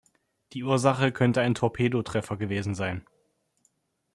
Die 0.53 0.63
Ursache 0.63 1.11
könnte 1.11 1.41
ein 1.41 1.53
Torpedo-Treffer 1.53 2.35
gewesen 2.35 2.73
sein. 2.73 3.05